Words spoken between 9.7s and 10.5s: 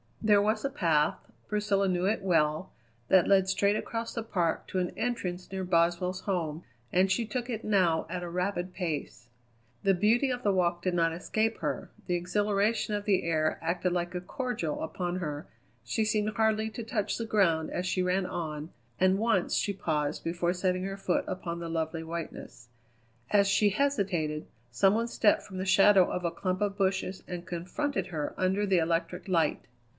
The beauty of